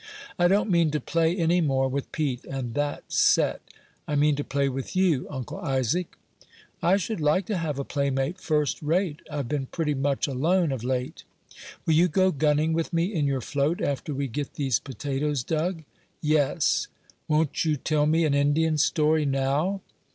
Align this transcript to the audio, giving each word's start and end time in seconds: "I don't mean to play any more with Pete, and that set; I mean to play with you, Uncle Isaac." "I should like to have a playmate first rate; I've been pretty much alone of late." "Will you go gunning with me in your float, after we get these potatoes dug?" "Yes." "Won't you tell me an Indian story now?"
"I 0.39 0.47
don't 0.47 0.71
mean 0.71 0.89
to 0.89 0.99
play 0.99 1.37
any 1.37 1.61
more 1.61 1.87
with 1.87 2.11
Pete, 2.11 2.43
and 2.45 2.73
that 2.73 3.03
set; 3.13 3.61
I 4.07 4.15
mean 4.15 4.35
to 4.37 4.43
play 4.43 4.67
with 4.67 4.95
you, 4.95 5.27
Uncle 5.29 5.59
Isaac." 5.59 6.17
"I 6.81 6.97
should 6.97 7.19
like 7.21 7.45
to 7.45 7.57
have 7.57 7.77
a 7.77 7.83
playmate 7.83 8.39
first 8.41 8.81
rate; 8.81 9.21
I've 9.29 9.47
been 9.47 9.67
pretty 9.67 9.93
much 9.93 10.25
alone 10.25 10.71
of 10.71 10.83
late." 10.83 11.23
"Will 11.85 11.93
you 11.93 12.07
go 12.07 12.31
gunning 12.31 12.73
with 12.73 12.91
me 12.91 13.13
in 13.13 13.27
your 13.27 13.41
float, 13.41 13.79
after 13.79 14.11
we 14.11 14.27
get 14.27 14.55
these 14.55 14.79
potatoes 14.79 15.43
dug?" 15.43 15.83
"Yes." 16.19 16.87
"Won't 17.27 17.63
you 17.63 17.75
tell 17.77 18.07
me 18.07 18.25
an 18.25 18.33
Indian 18.33 18.79
story 18.79 19.25
now?" 19.27 19.81